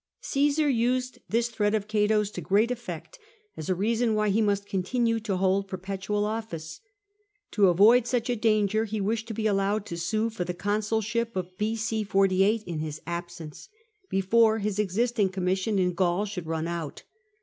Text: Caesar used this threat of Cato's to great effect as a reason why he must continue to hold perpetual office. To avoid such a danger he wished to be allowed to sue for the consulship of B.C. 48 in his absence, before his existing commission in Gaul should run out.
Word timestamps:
Caesar 0.21 0.67
used 0.67 1.19
this 1.29 1.47
threat 1.49 1.75
of 1.75 1.87
Cato's 1.87 2.31
to 2.31 2.41
great 2.41 2.71
effect 2.71 3.19
as 3.55 3.69
a 3.69 3.75
reason 3.75 4.15
why 4.15 4.29
he 4.29 4.41
must 4.41 4.65
continue 4.65 5.19
to 5.19 5.37
hold 5.37 5.67
perpetual 5.67 6.25
office. 6.25 6.81
To 7.51 7.67
avoid 7.67 8.07
such 8.07 8.27
a 8.27 8.35
danger 8.35 8.85
he 8.85 8.99
wished 8.99 9.27
to 9.27 9.35
be 9.35 9.45
allowed 9.45 9.85
to 9.85 9.97
sue 9.99 10.31
for 10.31 10.43
the 10.43 10.55
consulship 10.55 11.35
of 11.35 11.55
B.C. 11.59 12.03
48 12.03 12.63
in 12.63 12.79
his 12.79 12.99
absence, 13.05 13.69
before 14.09 14.57
his 14.57 14.79
existing 14.79 15.29
commission 15.29 15.77
in 15.77 15.93
Gaul 15.93 16.25
should 16.25 16.47
run 16.47 16.67
out. 16.67 17.03